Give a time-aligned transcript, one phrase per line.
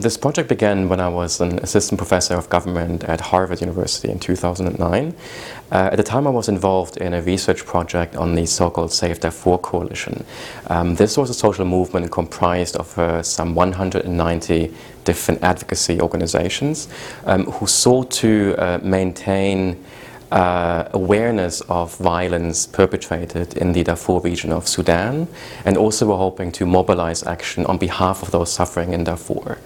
[0.00, 4.18] This project began when I was an assistant professor of government at Harvard University in
[4.18, 5.14] 2009.
[5.70, 9.20] Uh, at the time I was involved in a research project on the so-called Save
[9.20, 10.24] Darfur Coalition.
[10.68, 14.74] Um, this was a social movement comprised of uh, some 190
[15.04, 16.88] different advocacy organizations
[17.26, 19.84] um, who sought to uh, maintain
[20.30, 25.28] uh, awareness of violence perpetrated in the Darfur region of Sudan,
[25.64, 29.58] and also were hoping to mobilize action on behalf of those suffering in Darfur.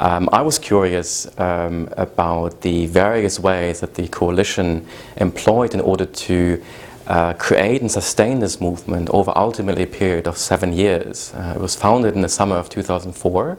[0.00, 6.06] Um, I was curious um, about the various ways that the coalition employed in order
[6.06, 6.62] to
[7.10, 11.32] uh, create and sustain this movement over ultimately a period of seven years.
[11.34, 13.58] Uh, it was founded in the summer of 2004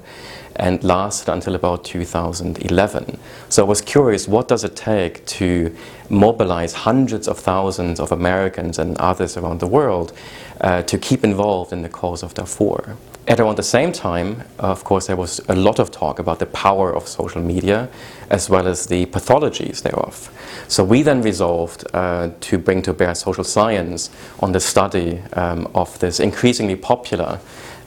[0.56, 3.20] and lasted until about 2011.
[3.50, 5.76] So I was curious, what does it take to
[6.10, 10.14] mobilize hundreds of thousands of Americans and others around the world
[10.62, 12.96] uh, to keep involved in the cause of Darfur?
[13.28, 16.48] At around the same time, of course, there was a lot of talk about the
[16.48, 17.88] power of social media
[18.32, 20.32] as well as the pathologies thereof.
[20.68, 25.70] So we then resolved uh, to bring to bear social science on the study um,
[25.76, 27.40] of this increasingly popular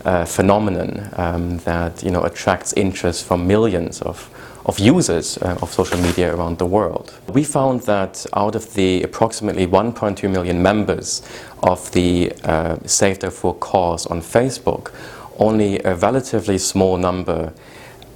[0.05, 4.31] uh, phenomenon um, that you know attracts interest from millions of
[4.67, 7.13] of users uh, of social media around the world.
[7.29, 11.23] We found that out of the approximately 1.2 million members
[11.63, 14.93] of the uh, Save Darfur cause on Facebook,
[15.39, 17.53] only a relatively small number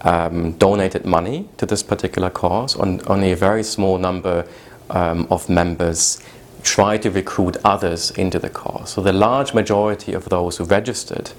[0.02, 4.46] um, donated money to this particular cause, and only a very small number
[4.90, 6.22] um, of members
[6.62, 8.90] tried to recruit others into the cause.
[8.90, 11.30] So the large majority of those who registered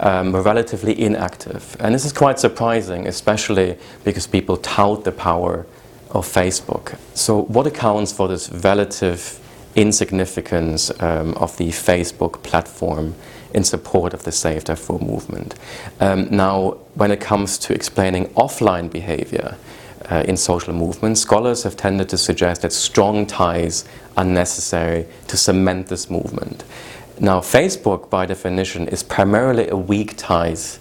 [0.00, 1.76] um, were relatively inactive.
[1.80, 5.66] And this is quite surprising, especially because people tout the power
[6.10, 6.98] of Facebook.
[7.14, 9.40] So what accounts for this relative
[9.76, 13.14] insignificance um, of the Facebook platform
[13.54, 15.54] in support of the Save Darfur movement.
[16.00, 19.56] Um, now, when it comes to explaining offline behavior
[20.10, 23.84] uh, in social movements, scholars have tended to suggest that strong ties
[24.16, 26.64] are necessary to cement this movement.
[27.18, 30.78] Now, Facebook, by definition, is primarily a weak ties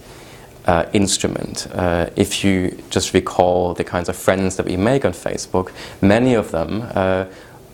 [0.66, 1.68] uh, instrument.
[1.72, 6.34] Uh, if you just recall the kinds of friends that we make on Facebook, many
[6.34, 7.26] of them uh,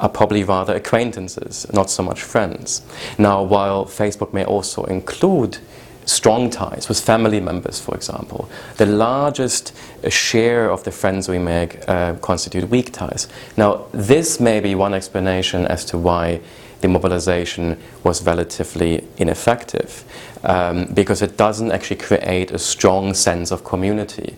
[0.01, 2.81] are probably rather acquaintances, not so much friends.
[3.17, 5.59] Now, while Facebook may also include
[6.05, 9.73] strong ties with family members, for example, the largest
[10.09, 13.27] share of the friends we make uh, constitute weak ties.
[13.55, 16.41] Now, this may be one explanation as to why
[16.81, 20.03] the mobilization was relatively ineffective
[20.43, 24.35] um, because it doesn't actually create a strong sense of community.